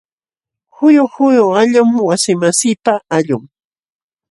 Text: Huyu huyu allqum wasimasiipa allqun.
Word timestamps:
Huyu 0.77 1.03
huyu 1.15 1.45
allqum 1.61 1.89
wasimasiipa 2.07 2.93
allqun. 3.17 3.43